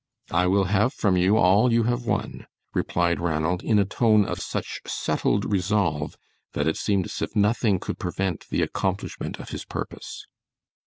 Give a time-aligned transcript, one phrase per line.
[0.31, 4.39] "I will have from you all you have won," replied Ranald, in a tone of
[4.39, 6.17] such settled resolve
[6.53, 10.25] that it seemed as if nothing could prevent the accomplishment of his purpose.